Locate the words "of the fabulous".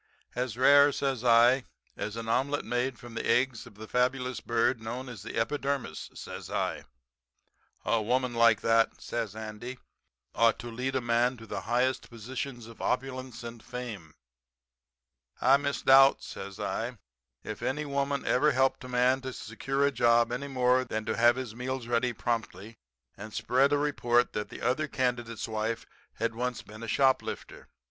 3.67-4.39